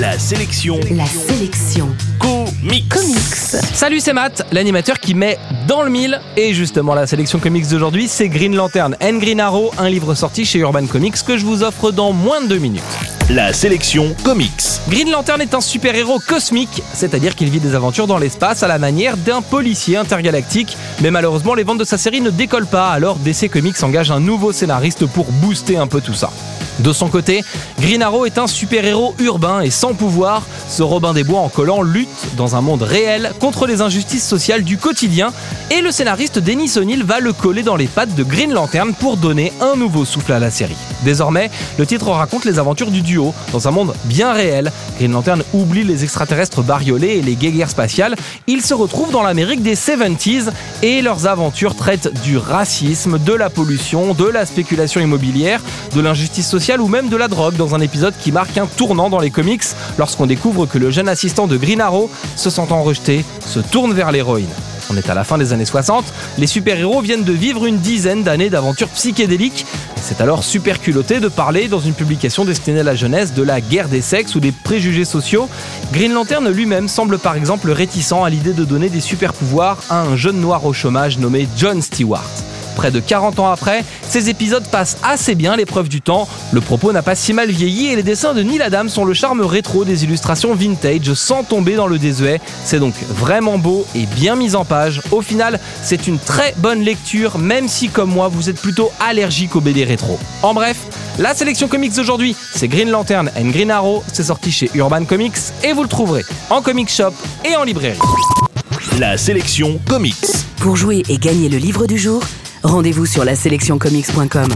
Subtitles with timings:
[0.00, 0.80] La sélection.
[0.92, 1.86] La sélection.
[2.18, 2.88] Comics.
[2.88, 3.60] Comics.
[3.74, 5.36] Salut, c'est Matt, l'animateur qui met
[5.68, 6.18] dans le mille.
[6.38, 10.46] Et justement, la sélection comics d'aujourd'hui, c'est Green Lantern and Green Arrow, un livre sorti
[10.46, 12.80] chez Urban Comics que je vous offre dans moins de deux minutes.
[13.28, 14.80] La sélection comics.
[14.88, 18.78] Green Lantern est un super-héros cosmique, c'est-à-dire qu'il vit des aventures dans l'espace à la
[18.78, 20.78] manière d'un policier intergalactique.
[21.02, 24.20] Mais malheureusement, les ventes de sa série ne décollent pas, alors DC Comics engage un
[24.20, 26.30] nouveau scénariste pour booster un peu tout ça.
[26.78, 27.42] De son côté,
[27.80, 30.42] Green Arrow est un super-héros urbain et sans pouvoir.
[30.68, 34.62] Ce Robin des Bois en collant lutte dans un monde réel contre les injustices sociales
[34.62, 35.32] du quotidien
[35.70, 39.16] et le scénariste Denis O'Neill va le coller dans les pattes de Green Lantern pour
[39.16, 40.76] donner un nouveau souffle à la série.
[41.02, 44.72] Désormais, le titre raconte les aventures du duo dans un monde bien réel.
[44.98, 48.16] Green Lantern oublie les extraterrestres bariolés et les guéguerres spatiales.
[48.46, 50.50] Ils se retrouvent dans l'Amérique des 70s
[50.82, 55.60] et leurs aventures traitent du racisme, de la pollution, de la spéculation immobilière,
[55.94, 59.08] de l'injustice sociale ou même de la drogue dans un épisode qui marque un tournant
[59.08, 59.64] dans les comics
[59.98, 64.12] lorsqu'on découvre que le jeune assistant de Green Arrow, se sentant rejeté, se tourne vers
[64.12, 64.50] l'héroïne.
[64.90, 66.04] On est à la fin des années 60,
[66.36, 69.64] les super-héros viennent de vivre une dizaine d'années d'aventures psychédéliques.
[70.02, 73.62] C'est alors super culotté de parler dans une publication destinée à la jeunesse de la
[73.62, 75.48] guerre des sexes ou des préjugés sociaux.
[75.92, 80.16] Green Lantern lui-même semble par exemple réticent à l'idée de donner des super-pouvoirs à un
[80.16, 82.49] jeune noir au chômage nommé John Stewart.
[82.76, 86.92] Près de 40 ans après, ces épisodes passent assez bien l'épreuve du temps, le propos
[86.92, 89.84] n'a pas si mal vieilli et les dessins de Neil Adams sont le charme rétro
[89.84, 92.40] des illustrations vintage sans tomber dans le désuet.
[92.64, 95.00] C'est donc vraiment beau et bien mis en page.
[95.10, 99.56] Au final, c'est une très bonne lecture, même si comme moi vous êtes plutôt allergique
[99.56, 100.18] aux BD rétro.
[100.42, 100.76] En bref,
[101.18, 105.36] la sélection comics d'aujourd'hui, c'est Green Lantern and Green Arrow, c'est sorti chez Urban Comics
[105.64, 107.12] et vous le trouverez en comic shop
[107.44, 107.98] et en librairie.
[108.98, 110.16] La sélection comics.
[110.58, 112.22] Pour jouer et gagner le livre du jour,
[112.62, 114.48] rendez-vous sur la sélectioncomics.com.